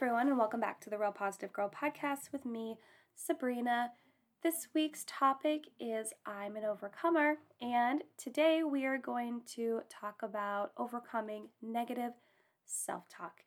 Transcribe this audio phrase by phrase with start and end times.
[0.00, 2.76] everyone, and welcome back to the Real Positive Girl podcast with me,
[3.16, 3.90] Sabrina.
[4.44, 10.70] This week's topic is I'm an overcomer, and today we are going to talk about
[10.76, 12.12] overcoming negative
[12.64, 13.40] self talk.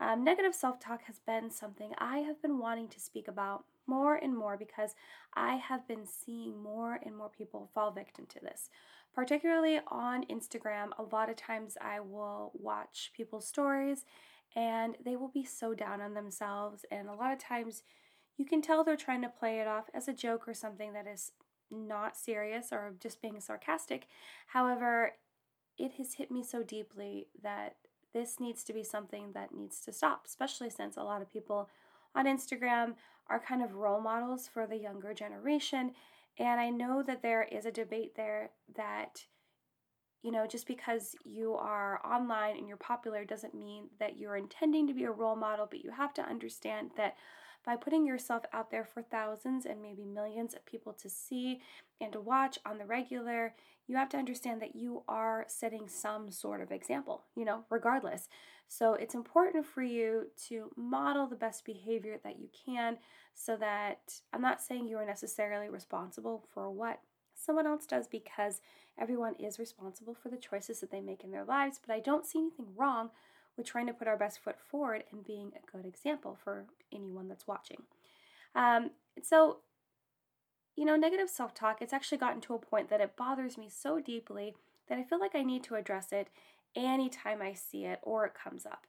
[0.00, 4.14] Um, negative self talk has been something I have been wanting to speak about more
[4.14, 4.94] and more because
[5.34, 8.70] I have been seeing more and more people fall victim to this.
[9.14, 14.06] Particularly on Instagram, a lot of times I will watch people's stories
[14.56, 16.84] and they will be so down on themselves.
[16.90, 17.82] And a lot of times
[18.36, 21.06] you can tell they're trying to play it off as a joke or something that
[21.06, 21.32] is
[21.70, 24.06] not serious or just being sarcastic.
[24.48, 25.12] However,
[25.76, 27.76] it has hit me so deeply that
[28.14, 31.68] this needs to be something that needs to stop, especially since a lot of people
[32.14, 32.94] on Instagram
[33.28, 35.92] are kind of role models for the younger generation.
[36.38, 39.26] And I know that there is a debate there that
[40.22, 44.86] you know, just because you are online and you're popular doesn't mean that you're intending
[44.86, 47.16] to be a role model, but you have to understand that
[47.64, 51.60] by putting yourself out there for thousands and maybe millions of people to see
[52.00, 53.54] and to watch on the regular,
[53.86, 58.28] you have to understand that you are setting some sort of example, you know, regardless.
[58.68, 62.98] So it's important for you to model the best behavior that you can
[63.34, 67.00] so that I'm not saying you are necessarily responsible for what
[67.38, 68.60] someone else does because
[68.98, 72.26] everyone is responsible for the choices that they make in their lives, but I don't
[72.26, 73.10] see anything wrong
[73.56, 77.28] with trying to put our best foot forward and being a good example for anyone
[77.28, 77.82] that's watching.
[78.54, 78.90] Um,
[79.22, 79.58] so,
[80.76, 83.68] you know, negative self talk, it's actually gotten to a point that it bothers me
[83.68, 84.54] so deeply
[84.88, 86.28] that I feel like I need to address it
[86.74, 88.86] anytime I see it or it comes up.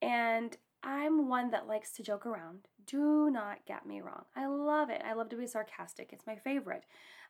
[0.00, 2.68] And I'm one that likes to joke around.
[2.86, 4.24] Do not get me wrong.
[4.34, 5.02] I love it.
[5.04, 6.10] I love to be sarcastic.
[6.12, 6.84] It's my favorite.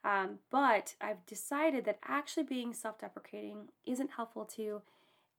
[0.05, 4.83] Um, but I've decided that actually being self deprecating isn't helpful to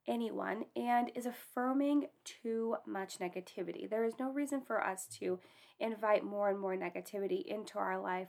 [0.06, 3.88] anyone and is affirming too much negativity.
[3.88, 5.38] There is no reason for us to
[5.78, 8.28] invite more and more negativity into our life,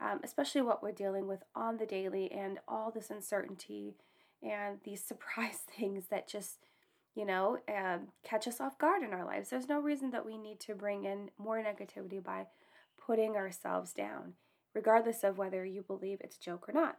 [0.00, 3.94] um, especially what we're dealing with on the daily and all this uncertainty
[4.42, 6.58] and these surprise things that just
[7.16, 9.48] you know, um, catch us off guard in our lives.
[9.48, 12.46] There's no reason that we need to bring in more negativity by
[13.04, 14.34] putting ourselves down,
[14.74, 16.98] regardless of whether you believe it's a joke or not.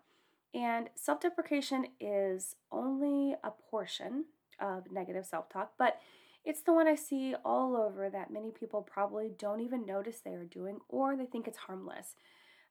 [0.56, 4.26] And self deprecation is only a portion
[4.60, 6.00] of negative self talk, but
[6.44, 10.34] it's the one I see all over that many people probably don't even notice they
[10.34, 12.16] are doing or they think it's harmless.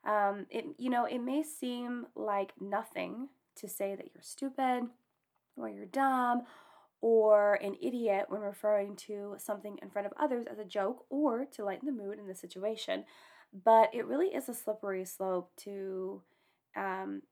[0.04, 4.88] Um, it, you know, it may seem like nothing to say that you're stupid
[5.56, 6.42] or you're dumb
[7.06, 11.44] or an idiot when referring to something in front of others as a joke or
[11.44, 13.04] to lighten the mood in the situation.
[13.64, 16.20] But it really is a slippery slope to
[16.76, 17.22] um,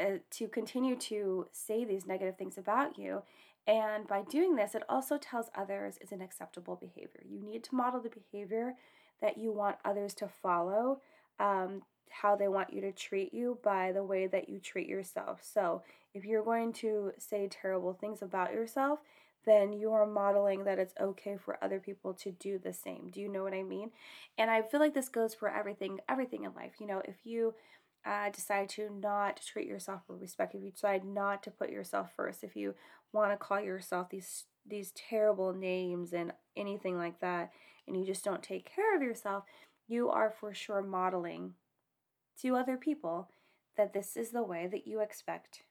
[0.00, 3.22] uh, to continue to say these negative things about you.
[3.66, 7.22] And by doing this, it also tells others it's an acceptable behavior.
[7.22, 8.76] You need to model the behavior
[9.20, 11.02] that you want others to follow
[11.38, 15.40] um, how they want you to treat you by the way that you treat yourself.
[15.42, 15.82] So,
[16.14, 19.00] if you're going to say terrible things about yourself,
[19.46, 23.10] then you are modeling that it's okay for other people to do the same.
[23.10, 23.90] Do you know what I mean?
[24.38, 26.74] And I feel like this goes for everything, everything in life.
[26.78, 27.54] You know, if you
[28.06, 32.10] uh, decide to not treat yourself with respect, if you decide not to put yourself
[32.16, 32.74] first, if you
[33.12, 37.50] want to call yourself these these terrible names and anything like that,
[37.86, 39.44] and you just don't take care of yourself,
[39.88, 41.52] you are for sure modeling
[42.42, 43.28] to other people
[43.76, 45.62] that this is the way that you expect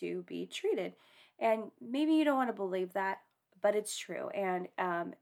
[0.00, 0.94] to be treated.
[1.38, 3.18] And maybe you don't want to believe that,
[3.60, 4.28] but it's true.
[4.30, 5.14] And um,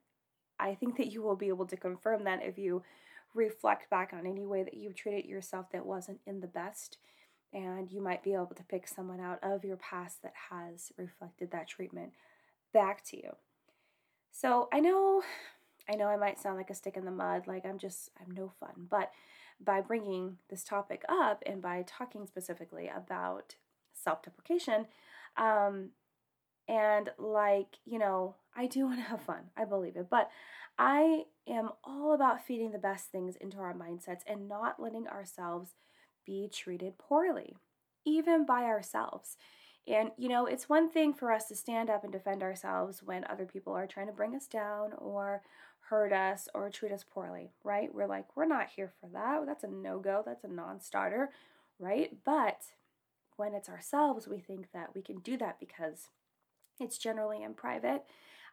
[0.59, 2.83] I think that you will be able to confirm that if you
[3.35, 6.99] reflect back on any way that you've treated yourself that wasn't in the best.
[7.53, 11.51] And you might be able to pick someone out of your past that has reflected
[11.51, 12.13] that treatment
[12.73, 13.37] back to you.
[14.31, 15.23] So I know,
[15.91, 18.35] I know I might sound like a stick in the mud, like I'm just, I'm
[18.35, 19.11] no fun, but
[19.61, 23.57] by bringing this topic up and by talking specifically about
[23.93, 24.87] self deprecation,
[25.37, 25.91] um,
[26.69, 30.31] and like, you know, I do want to have fun, I believe it, but
[30.79, 35.73] I am all about feeding the best things into our mindsets and not letting ourselves
[36.25, 37.57] be treated poorly,
[38.05, 39.37] even by ourselves.
[39.87, 43.25] And, you know, it's one thing for us to stand up and defend ourselves when
[43.25, 45.43] other people are trying to bring us down or
[45.93, 47.95] hurt us or treat us poorly, right?
[47.95, 49.45] We're like, we're not here for that.
[49.45, 50.23] That's a no go.
[50.25, 51.29] That's a non starter,
[51.79, 52.17] right?
[52.25, 52.63] But
[53.37, 56.09] when it's ourselves, we think that we can do that because
[56.81, 58.05] it's generally in private.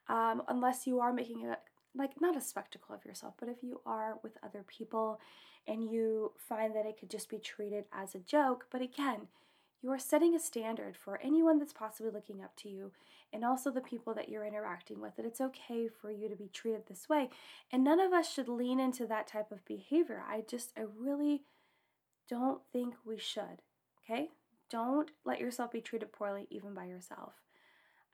[0.10, 1.58] Um, unless you are making a
[1.96, 5.22] like not a spectacle of yourself, but if you are with other people
[5.66, 9.28] and you find that it could just be treated as a joke, but again,
[9.82, 12.92] you are setting a standard for anyone that's possibly looking up to you
[13.32, 16.50] and also the people that you're interacting with that it's okay for you to be
[16.50, 17.30] treated this way.
[17.72, 20.24] And none of us should lean into that type of behavior.
[20.28, 21.44] I just, I really
[22.30, 23.62] don't think we should.
[24.04, 24.30] Okay?
[24.70, 27.34] Don't let yourself be treated poorly even by yourself.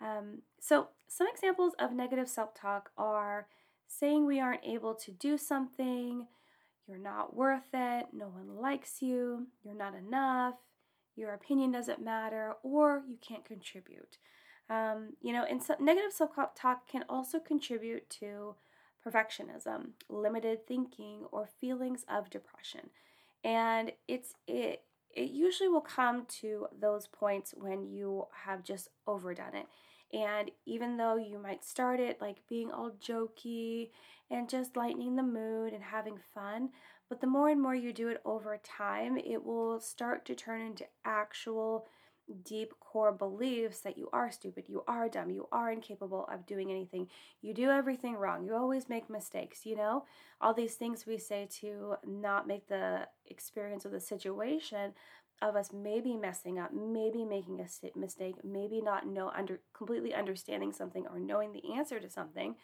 [0.02, 3.48] Um, so, some examples of negative self talk are
[3.88, 6.28] saying we aren't able to do something,
[6.88, 10.56] you're not worth it, no one likes you, you're not enough,
[11.16, 14.18] your opinion doesn't matter, or you can't contribute.
[14.70, 18.56] Um, you know, and so negative self talk can also contribute to
[19.06, 22.90] perfectionism, limited thinking, or feelings of depression.
[23.44, 24.84] And it's it
[25.16, 29.68] it usually will come to those points when you have just overdone it.
[30.14, 33.90] And even though you might start it like being all jokey
[34.30, 36.70] and just lightening the mood and having fun,
[37.10, 40.62] but the more and more you do it over time, it will start to turn
[40.62, 41.88] into actual
[42.44, 46.72] deep core beliefs that you are stupid, you are dumb, you are incapable of doing
[46.72, 47.08] anything,
[47.42, 50.06] you do everything wrong, you always make mistakes, you know?
[50.42, 54.94] All these things we say to not make the experience of the situation
[55.42, 60.72] of us maybe messing up, maybe making a mistake, maybe not know under completely understanding
[60.72, 62.56] something or knowing the answer to something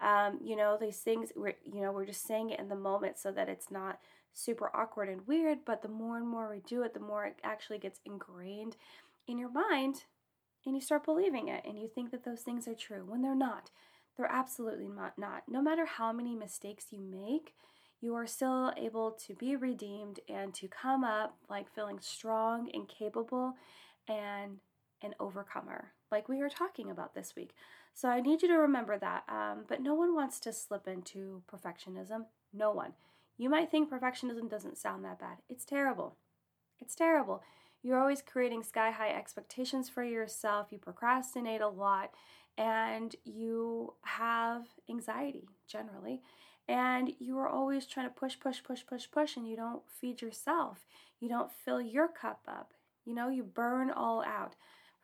[0.00, 3.18] um, you know, these things, we're, you know, we're just saying it in the moment
[3.18, 3.98] so that it's not
[4.32, 5.58] super awkward and weird.
[5.64, 8.76] But the more and more we do it, the more it actually gets ingrained
[9.26, 10.04] in your mind
[10.64, 13.34] and you start believing it and you think that those things are true when they're
[13.34, 13.70] not.
[14.16, 15.18] They're absolutely not.
[15.18, 15.42] not.
[15.48, 17.54] No matter how many mistakes you make,
[18.00, 22.88] you are still able to be redeemed and to come up like feeling strong and
[22.88, 23.54] capable
[24.08, 24.58] and
[25.02, 27.54] an overcomer, like we were talking about this week.
[27.94, 29.24] So I need you to remember that.
[29.28, 32.26] Um, but no one wants to slip into perfectionism.
[32.52, 32.92] No one.
[33.38, 35.38] You might think perfectionism doesn't sound that bad.
[35.48, 36.16] It's terrible.
[36.80, 37.42] It's terrible.
[37.82, 40.68] You're always creating sky high expectations for yourself.
[40.70, 42.10] You procrastinate a lot
[42.58, 46.22] and you have anxiety generally.
[46.68, 50.20] And you are always trying to push, push, push, push, push, and you don't feed
[50.20, 50.84] yourself.
[51.20, 52.72] You don't fill your cup up.
[53.04, 54.56] You know, you burn all out.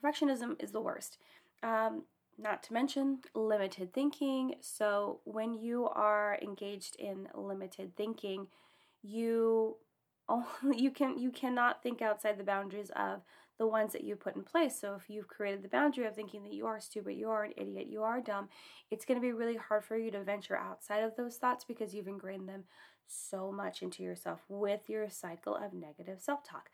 [0.02, 1.19] Perfectionism is the worst.
[1.62, 2.04] Um,
[2.38, 4.56] not to mention limited thinking.
[4.60, 8.49] So, when you are engaged in limited thinking,
[9.02, 9.76] you
[10.28, 10.46] only,
[10.76, 13.22] you can you cannot think outside the boundaries of
[13.58, 14.81] the ones that you put in place.
[14.81, 17.52] So if you've created the boundary of thinking that you are stupid, you are an
[17.56, 18.48] idiot, you are dumb,
[18.90, 21.94] it's going to be really hard for you to venture outside of those thoughts because
[21.94, 22.64] you've ingrained them
[23.06, 26.70] so much into yourself with your cycle of negative self-talk.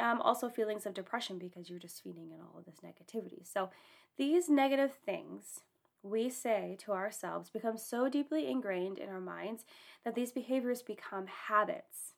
[0.00, 3.46] Um, also feelings of depression because you're just feeding in all of this negativity.
[3.46, 3.70] So
[4.16, 5.60] these negative things
[6.02, 9.64] we say to ourselves become so deeply ingrained in our minds
[10.04, 12.14] that these behaviors become habits.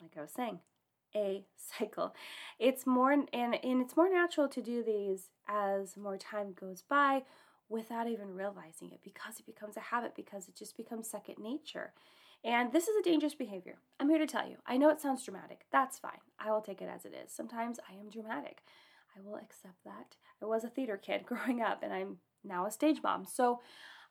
[0.00, 0.60] Like I was saying,
[1.14, 2.14] a cycle.
[2.58, 7.22] It's more and, and it's more natural to do these as more time goes by
[7.68, 11.92] without even realizing it because it becomes a habit because it just becomes second nature.
[12.44, 13.78] And this is a dangerous behavior.
[14.00, 14.56] I'm here to tell you.
[14.66, 15.66] I know it sounds dramatic.
[15.70, 16.18] That's fine.
[16.40, 17.32] I will take it as it is.
[17.32, 18.62] Sometimes I am dramatic.
[19.16, 20.16] I will accept that.
[20.42, 23.26] I was a theater kid growing up, and I'm now a stage mom.
[23.26, 23.60] So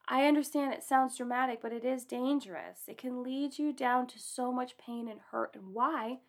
[0.07, 2.79] I understand it sounds dramatic, but it is dangerous.
[2.87, 5.51] It can lead you down to so much pain and hurt.
[5.53, 6.19] And why?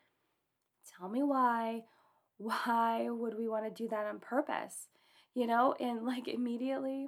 [0.99, 1.85] Tell me why.
[2.39, 4.89] Why would we want to do that on purpose?
[5.33, 7.07] You know, and like immediately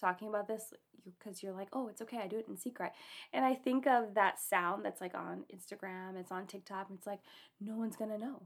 [0.00, 0.72] talking about this
[1.04, 2.92] because you, are like, oh, it's okay, I do it in secret.
[3.32, 7.20] And I think of that sound that's like on Instagram, it's on TikTok, it's like,
[7.60, 8.42] no one's gonna know.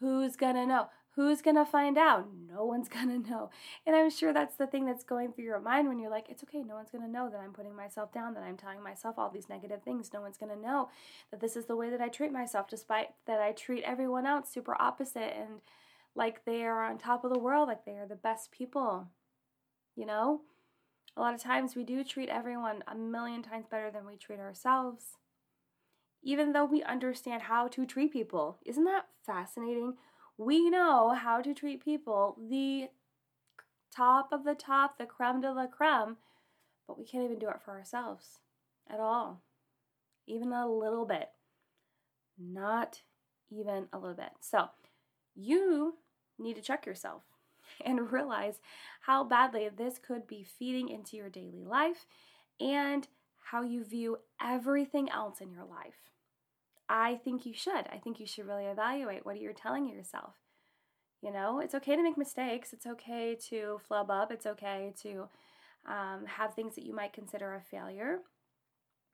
[0.00, 0.88] Who's gonna know?
[1.16, 2.28] Who's gonna find out?
[2.48, 3.50] No one's gonna know.
[3.86, 6.44] And I'm sure that's the thing that's going through your mind when you're like, it's
[6.44, 9.30] okay, no one's gonna know that I'm putting myself down, that I'm telling myself all
[9.30, 10.12] these negative things.
[10.12, 10.90] No one's gonna know
[11.30, 14.48] that this is the way that I treat myself, despite that I treat everyone else
[14.48, 15.60] super opposite and
[16.14, 19.08] like they are on top of the world, like they are the best people.
[19.96, 20.42] You know?
[21.18, 24.38] A lot of times we do treat everyone a million times better than we treat
[24.38, 25.18] ourselves
[26.22, 28.58] even though we understand how to treat people.
[28.64, 29.94] Isn't that fascinating?
[30.36, 32.88] We know how to treat people, the
[33.94, 36.16] top of the top, the creme de la creme,
[36.86, 38.40] but we can't even do it for ourselves
[38.90, 39.42] at all.
[40.26, 41.30] Even a little bit.
[42.38, 43.02] Not
[43.50, 44.32] even a little bit.
[44.40, 44.68] So,
[45.34, 45.96] you
[46.38, 47.22] need to check yourself
[47.84, 48.60] and realize
[49.02, 52.06] how badly this could be feeding into your daily life
[52.60, 53.08] and
[53.50, 56.10] how you view everything else in your life.
[56.88, 57.86] I think you should.
[57.92, 60.34] I think you should really evaluate what you're telling yourself.
[61.22, 62.72] You know, it's okay to make mistakes.
[62.72, 64.30] It's okay to flub up.
[64.30, 65.28] It's okay to
[65.86, 68.20] um, have things that you might consider a failure.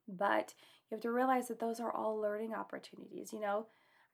[0.07, 0.55] But
[0.91, 3.33] you have to realize that those are all learning opportunities.
[3.33, 3.67] You know,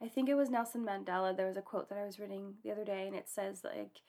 [0.02, 1.36] I think it was Nelson Mandela.
[1.36, 4.00] There was a quote that I was reading the other day, and it says, like,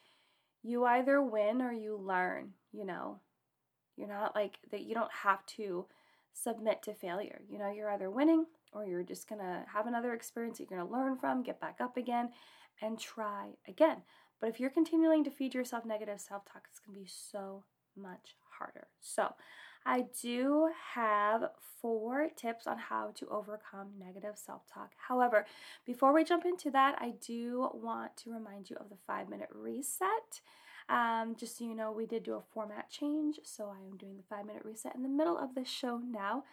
[0.64, 3.20] you either win or you learn, you know.
[3.98, 5.86] You're not like that, you don't have to
[6.34, 7.42] submit to failure.
[7.50, 10.92] You know, you're either winning or you're just gonna have another experience that you're gonna
[10.92, 12.30] learn from, get back up again,
[12.82, 13.98] and try again.
[14.40, 17.64] But if you're continuing to feed yourself negative self talk, it's gonna be so
[17.96, 18.88] much harder.
[19.00, 19.34] So,
[19.86, 21.50] I do have
[21.82, 24.92] four tips on how to overcome negative self talk.
[25.08, 25.46] However,
[25.86, 29.50] before we jump into that, I do want to remind you of the five minute
[29.54, 30.42] reset.
[30.90, 34.18] Um, just so you know, we did do a format change, so I am doing
[34.18, 36.44] the five minute reset in the middle of the show now.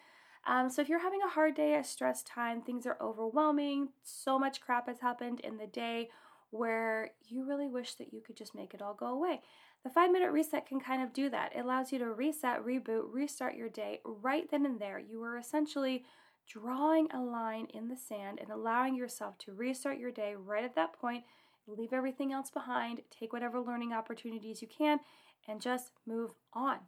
[0.47, 4.39] Um, so if you're having a hard day, a stress time, things are overwhelming, so
[4.39, 6.09] much crap has happened in the day
[6.51, 9.43] where you really wish that you could just make it all go away.
[9.85, 11.55] The five minute reset can kind of do that.
[11.55, 14.99] It allows you to reset, reboot, restart your day right then and there.
[14.99, 16.05] You are essentially
[16.49, 20.75] drawing a line in the sand and allowing yourself to restart your day right at
[20.75, 21.25] that point,
[21.67, 24.99] leave everything else behind, take whatever learning opportunities you can,
[25.47, 26.79] and just move on,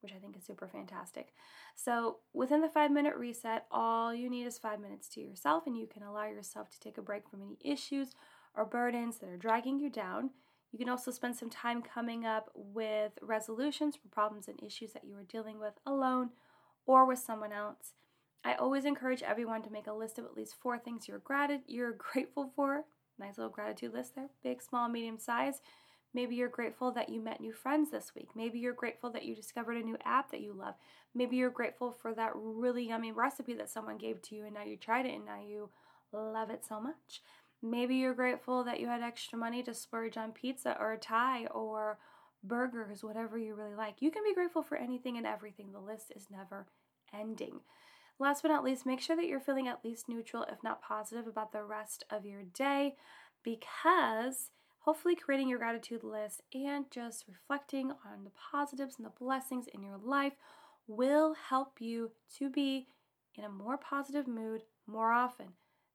[0.00, 1.32] which I think is super fantastic.
[1.76, 5.76] So, within the five minute reset, all you need is five minutes to yourself, and
[5.76, 8.14] you can allow yourself to take a break from any issues
[8.54, 10.30] or burdens that are dragging you down.
[10.72, 15.04] You can also spend some time coming up with resolutions for problems and issues that
[15.04, 16.30] you are dealing with alone
[16.86, 17.92] or with someone else.
[18.44, 21.62] I always encourage everyone to make a list of at least four things you're grat-
[21.66, 22.84] you're grateful for.
[23.18, 25.60] Nice little gratitude list there, big, small, medium size.
[26.14, 28.28] Maybe you're grateful that you met new friends this week.
[28.34, 30.74] Maybe you're grateful that you discovered a new app that you love.
[31.14, 34.64] Maybe you're grateful for that really yummy recipe that someone gave to you and now
[34.64, 35.70] you tried it and now you
[36.12, 37.22] love it so much.
[37.62, 41.46] Maybe you're grateful that you had extra money to splurge on pizza or a Thai
[41.46, 41.98] or
[42.42, 44.02] burgers, whatever you really like.
[44.02, 45.70] You can be grateful for anything and everything.
[45.70, 46.66] The list is never
[47.14, 47.60] ending.
[48.18, 51.26] Last but not least, make sure that you're feeling at least neutral, if not positive,
[51.26, 52.96] about the rest of your day
[53.42, 54.50] because
[54.80, 59.82] hopefully creating your gratitude list and just reflecting on the positives and the blessings in
[59.82, 60.34] your life
[60.86, 62.88] will help you to be
[63.36, 65.46] in a more positive mood more often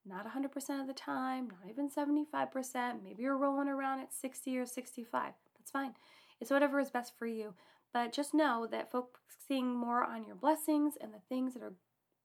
[0.07, 3.03] not 100% of the time, not even 75%.
[3.03, 5.33] Maybe you're rolling around at 60 or 65.
[5.57, 5.93] That's fine.
[6.39, 7.53] It's whatever is best for you.
[7.93, 11.73] But just know that focusing more on your blessings and the things that are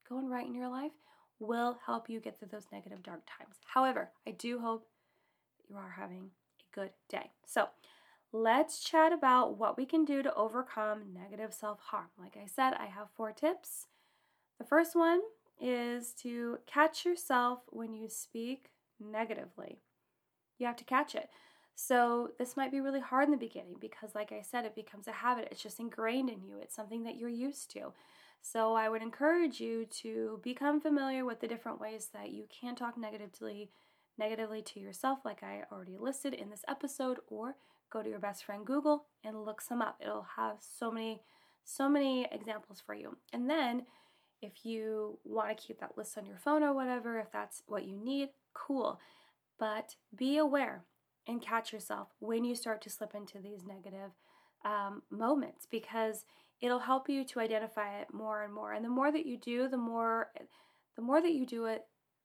[0.08, 0.92] going right in your life
[1.38, 3.56] will help you get through those negative, dark times.
[3.74, 4.86] However, I do hope
[5.68, 7.30] you are having a good day.
[7.46, 7.68] So,
[8.32, 12.08] let's chat about what we can do to overcome negative self harm.
[12.18, 13.86] Like I said, I have four tips.
[14.58, 15.20] The first one
[15.60, 19.78] is to catch yourself when you speak negatively.
[20.58, 21.28] You have to catch it.
[21.74, 25.08] So, this might be really hard in the beginning because, like I said, it becomes
[25.08, 25.48] a habit.
[25.50, 27.92] It's just ingrained in you, it's something that you're used to.
[28.42, 32.74] So, I would encourage you to become familiar with the different ways that you can
[32.76, 33.70] talk negatively
[34.18, 37.56] negatively to yourself like I already listed in this episode or
[37.90, 39.96] go to your best friend Google and look some up.
[40.00, 41.22] It'll have so many
[41.64, 43.16] so many examples for you.
[43.32, 43.84] And then
[44.42, 47.84] if you want to keep that list on your phone or whatever, if that's what
[47.86, 49.00] you need, cool.
[49.58, 50.84] But be aware
[51.26, 54.10] and catch yourself when you start to slip into these negative
[54.64, 56.24] um, moments because
[56.60, 58.72] it'll help you to identify it more and more.
[58.72, 60.30] And the more that you do, the more
[60.96, 61.84] the more that you do it,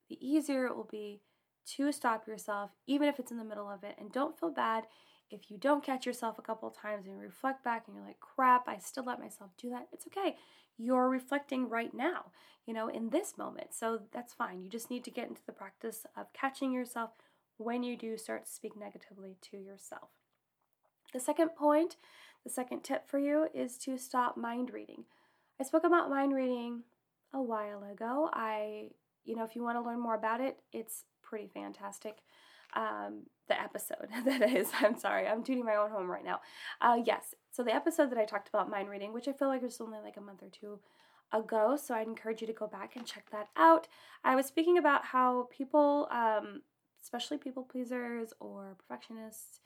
[0.10, 1.22] the easier it will be
[1.76, 3.96] to stop yourself, even if it's in the middle of it.
[3.98, 4.86] And don't feel bad
[5.30, 8.68] if you don't catch yourself a couple times and reflect back and you're like, crap,
[8.68, 9.88] I still let myself do that.
[9.92, 10.36] It's okay
[10.78, 12.26] you're reflecting right now,
[12.66, 13.74] you know, in this moment.
[13.74, 14.62] So that's fine.
[14.62, 17.12] You just need to get into the practice of catching yourself
[17.58, 20.10] when you do start to speak negatively to yourself.
[21.14, 21.98] The second point,
[22.44, 25.06] the second tip for you is to stop mind reading.
[25.60, 26.84] I spoke about mind reading
[27.34, 28.30] a while ago.
[28.32, 28.90] I,
[29.26, 32.20] you know, if you want to learn more about it, it's pretty fantastic.
[32.76, 36.42] Um, the episode that is, I'm sorry, I'm tuning my own home right now.
[36.82, 39.62] Uh, yes, so the episode that I talked about mind reading, which I feel like
[39.62, 40.80] was only like a month or two
[41.34, 43.88] ago, so I'd encourage you to go back and check that out.
[44.24, 46.62] I was speaking about how people, um,
[47.02, 49.60] especially people pleasers or perfectionists,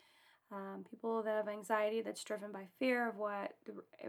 [0.50, 3.52] um, people that have anxiety that's driven by fear of what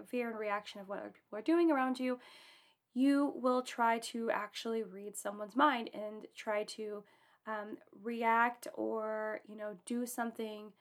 [0.08, 2.20] fear and reaction of what other people are doing around you,
[2.94, 7.04] you will try to actually read someone's mind and try to
[7.48, 10.72] um, react or you know do something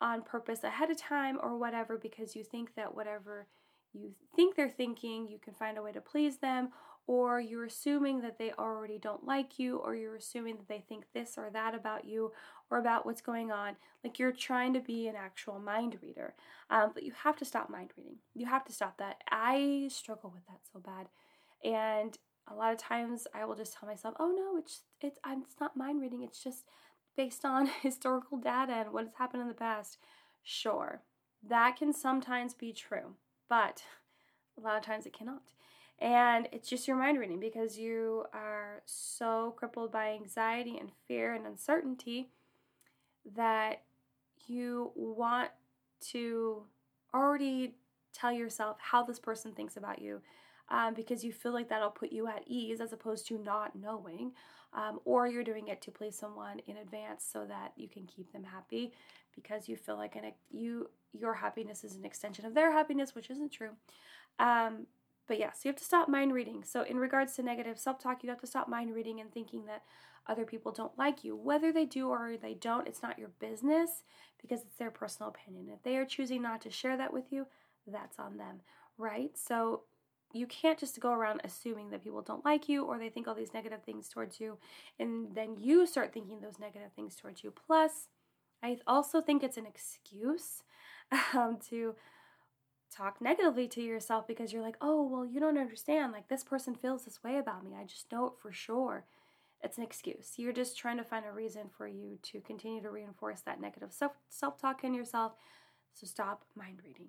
[0.00, 3.46] on purpose ahead of time or whatever because you think that whatever
[3.92, 6.70] you think they're thinking, you can find a way to please them,
[7.06, 11.04] or you're assuming that they already don't like you, or you're assuming that they think
[11.14, 12.32] this or that about you
[12.70, 13.76] or about what's going on.
[14.04, 16.34] Like you're trying to be an actual mind reader.
[16.70, 18.16] Um, but you have to stop mind reading.
[18.34, 19.22] You have to stop that.
[19.30, 21.08] I struggle with that so bad.
[21.64, 22.16] And
[22.50, 25.60] a lot of times I will just tell myself, "Oh no, it's it's I'm it's
[25.60, 26.22] not mind reading.
[26.22, 26.64] It's just
[27.16, 29.98] based on historical data and what has happened in the past."
[30.42, 31.02] Sure,
[31.46, 33.14] that can sometimes be true,
[33.48, 33.82] but
[34.56, 35.52] a lot of times it cannot.
[36.00, 41.34] And it's just your mind reading because you are so crippled by anxiety and fear
[41.34, 42.30] and uncertainty
[43.34, 43.82] that
[44.46, 45.50] you want
[46.12, 46.62] to
[47.12, 47.74] already
[48.12, 50.22] tell yourself how this person thinks about you
[50.70, 54.32] um, because you feel like that'll put you at ease as opposed to not knowing.
[54.74, 58.32] Um, or you're doing it to please someone in advance so that you can keep
[58.32, 58.92] them happy
[59.34, 63.30] because you feel like an, you your happiness is an extension of their happiness, which
[63.30, 63.70] isn't true.
[64.38, 64.86] Um,
[65.26, 66.64] but yeah, so you have to stop mind reading.
[66.64, 69.66] So, in regards to negative self talk, you have to stop mind reading and thinking
[69.66, 69.82] that
[70.26, 71.36] other people don't like you.
[71.36, 74.02] Whether they do or they don't, it's not your business
[74.40, 75.68] because it's their personal opinion.
[75.68, 77.46] If they are choosing not to share that with you,
[77.86, 78.60] that's on them,
[78.96, 79.30] right?
[79.36, 79.82] So,
[80.32, 83.34] you can't just go around assuming that people don't like you or they think all
[83.34, 84.58] these negative things towards you,
[84.98, 87.52] and then you start thinking those negative things towards you.
[87.66, 88.08] Plus,
[88.62, 90.62] I also think it's an excuse
[91.34, 91.94] um, to
[92.94, 96.12] talk negatively to yourself because you're like, oh, well, you don't understand.
[96.12, 97.76] Like, this person feels this way about me.
[97.78, 99.04] I just know it for sure.
[99.62, 100.34] It's an excuse.
[100.36, 103.92] You're just trying to find a reason for you to continue to reinforce that negative
[103.92, 105.32] self self talk in yourself.
[105.94, 107.08] So stop mind reading.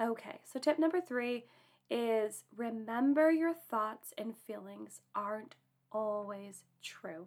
[0.00, 1.44] Okay, so tip number three
[1.90, 5.54] is remember your thoughts and feelings aren't
[5.92, 7.26] always true.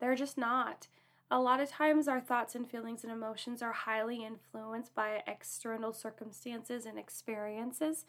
[0.00, 0.88] They're just not.
[1.30, 5.92] A lot of times, our thoughts and feelings and emotions are highly influenced by external
[5.92, 8.04] circumstances and experiences.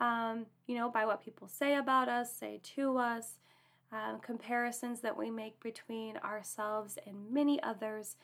[0.00, 3.38] Um, you know, by what people say about us, say to us,
[3.92, 8.16] um, comparisons that we make between ourselves and many others.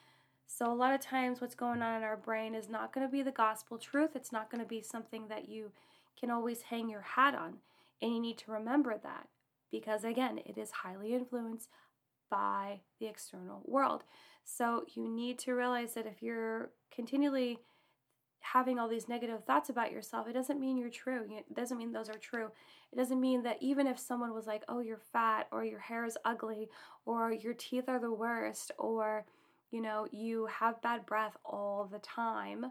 [0.46, 3.12] So, a lot of times, what's going on in our brain is not going to
[3.12, 4.16] be the gospel truth.
[4.16, 5.70] It's not going to be something that you
[6.20, 7.54] can always hang your hat on.
[8.02, 9.28] And you need to remember that
[9.70, 11.68] because, again, it is highly influenced
[12.30, 14.04] by the external world.
[14.44, 17.58] So you need to realize that if you're continually
[18.40, 21.24] having all these negative thoughts about yourself, it doesn't mean you're true.
[21.30, 22.50] It doesn't mean those are true.
[22.92, 26.04] It doesn't mean that even if someone was like, oh, you're fat, or your hair
[26.04, 26.68] is ugly,
[27.04, 29.26] or your teeth are the worst, or,
[29.70, 32.66] you know, you have bad breath all the time.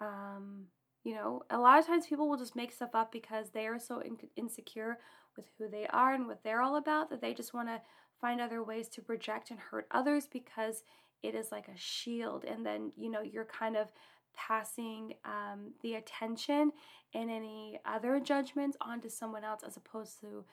[0.00, 0.66] Um,
[1.04, 3.78] you know, a lot of times people will just make stuff up because they are
[3.78, 4.98] so in- insecure
[5.36, 7.80] with who they are and what they're all about that they just want to
[8.20, 10.82] find other ways to project and hurt others because
[11.22, 12.44] it is like a shield.
[12.44, 13.88] And then, you know, you're kind of
[14.34, 16.72] passing um, the attention
[17.14, 20.44] and any other judgments onto someone else as opposed to,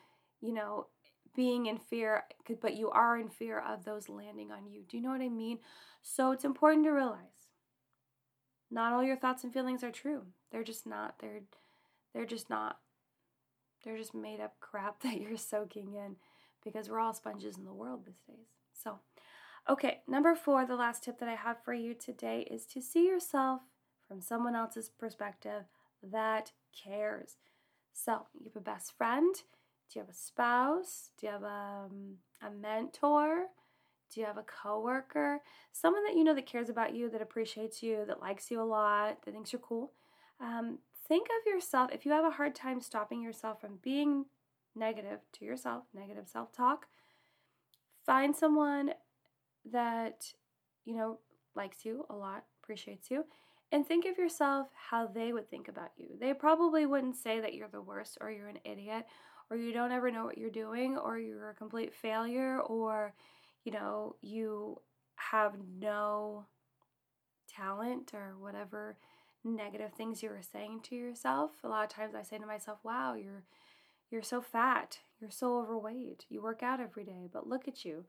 [0.42, 0.88] you know,
[1.36, 2.24] being in fear,
[2.62, 4.84] but you are in fear of those landing on you.
[4.90, 5.60] Do you know what I mean?
[6.02, 7.37] So it's important to realize
[8.70, 10.24] not all your thoughts and feelings are true.
[10.52, 11.16] They're just not.
[11.20, 11.42] They're
[12.14, 12.80] they're just not.
[13.84, 16.16] They're just made up crap that you're soaking in
[16.64, 18.48] because we're all sponges in the world these days.
[18.74, 19.00] So,
[19.70, 23.08] okay, number four, the last tip that I have for you today is to see
[23.08, 23.62] yourself
[24.08, 25.64] from someone else's perspective
[26.04, 26.52] that
[26.84, 27.38] cares.
[27.94, 29.34] So, you have a best friend?
[29.36, 31.12] Do you have a spouse?
[31.18, 33.46] Do you have a, um, a mentor?
[34.14, 35.42] Do you have a coworker?
[35.72, 38.64] Someone that you know that cares about you, that appreciates you, that likes you a
[38.64, 39.92] lot, that thinks you're cool.
[40.40, 44.26] Um, think of yourself, if you have a hard time stopping yourself from being
[44.76, 46.88] negative to yourself, negative self talk.
[48.06, 48.92] Find someone
[49.72, 50.34] that,
[50.86, 51.20] you know,
[51.56, 53.26] likes you a lot, appreciates you,
[53.72, 56.10] and think of yourself how they would think about you.
[56.20, 59.06] They probably wouldn't say that you're the worst or you're an idiot
[59.50, 63.14] or you don't ever know what you're doing or you're a complete failure or,
[63.68, 64.80] you know, you
[65.18, 66.46] have no
[67.54, 68.96] talent or whatever
[69.44, 71.52] negative things you were saying to yourself.
[71.66, 73.44] A lot of times I say to myself, wow, you're
[74.10, 75.00] you're so fat.
[75.20, 76.26] You're so overweight.
[76.30, 78.06] You work out every day, but look at you.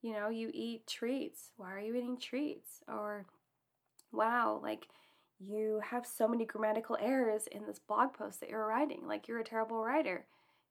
[0.00, 1.50] You know, you eat treats.
[1.58, 2.82] Why are you eating treats?
[2.88, 3.26] Or,
[4.10, 4.86] wow, like
[5.38, 9.02] you have so many grammatical errors in this blog post that you're writing.
[9.06, 10.24] Like you're a terrible writer.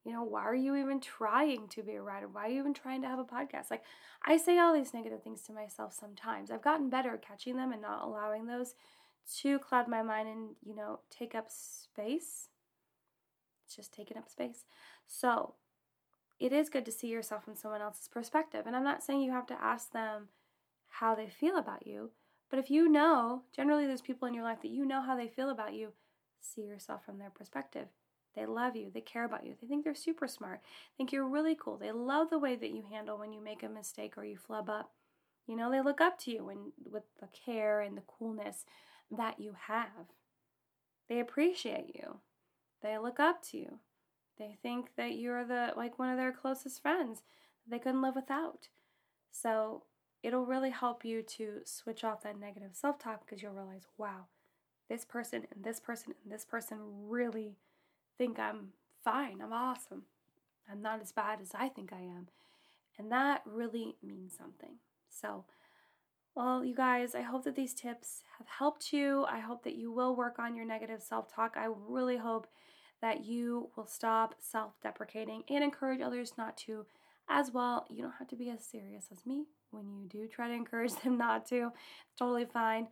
[0.06, 2.28] You know, why are you even trying to be a writer?
[2.28, 3.72] Why are you even trying to have a podcast?
[3.72, 3.84] Like,
[4.26, 6.52] I say all these negative things to myself sometimes.
[6.52, 8.76] I've gotten better at catching them and not allowing those
[9.40, 12.50] to cloud my mind and, you know, take up space
[13.74, 14.66] it's just taking up space.
[15.08, 15.56] So
[16.40, 18.68] it is good to see yourself from someone else's perspective.
[18.68, 20.28] And I'm not saying you have to ask them
[20.90, 22.12] how they feel about you,
[22.50, 25.28] but if you know, generally there's people in your life that you know how they
[25.28, 25.94] feel about you,
[26.40, 27.88] see yourself from their perspective.
[28.36, 28.90] They love you.
[28.94, 29.56] They care about you.
[29.62, 30.62] They think they're super smart.
[30.98, 31.78] Think you're really cool.
[31.78, 34.70] They love the way that you handle when you make a mistake or you flub
[34.70, 34.92] up.
[35.48, 38.66] You know, they look up to you and with the care and the coolness
[39.12, 40.08] that you have.
[41.10, 42.20] They appreciate you.
[42.82, 43.80] They look up to you.
[44.38, 47.22] They think that you're the like one of their closest friends
[47.68, 48.68] they couldn't live without.
[49.32, 49.84] So
[50.22, 54.28] it'll really help you to switch off that negative self talk because you'll realize, wow,
[54.90, 57.58] this person and this person and this person really
[58.18, 58.70] think I'm
[59.04, 60.04] fine, I'm awesome.
[60.72, 62.28] I'm not as bad as I think I am.
[62.98, 64.76] And that really means something.
[65.10, 65.46] So,
[66.36, 69.26] well, you guys, I hope that these tips have helped you.
[69.26, 71.56] I hope that you will work on your negative self talk.
[71.58, 72.48] I really hope
[73.02, 76.86] that you will stop self deprecating and encourage others not to
[77.30, 77.86] as well.
[77.90, 80.96] You don't have to be as serious as me when you do try to encourage
[81.04, 81.72] them not to.
[82.08, 82.88] It's totally fine.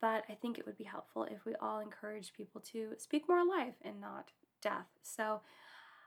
[0.00, 3.44] But I think it would be helpful if we all encourage people to speak more
[3.46, 4.30] life and not
[4.66, 4.88] death.
[5.02, 5.42] So,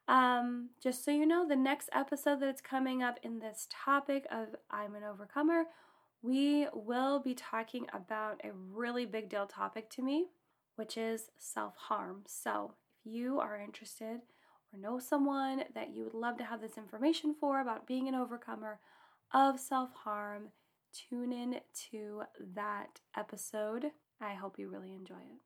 [0.10, 4.50] um, just so you know, the next episode that's coming up in this topic of
[4.70, 5.64] I'm an overcomer,
[6.22, 10.28] we will be talking about a really big deal topic to me,
[10.76, 12.24] which is self harm.
[12.28, 12.74] So,
[13.06, 14.20] if you are interested
[14.74, 18.16] or know someone that you would love to have this information for about being an
[18.16, 18.80] overcomer
[19.34, 20.50] of self harm,
[20.92, 22.24] tune in to
[22.56, 23.92] that episode.
[24.20, 25.40] I hope you really enjoy it.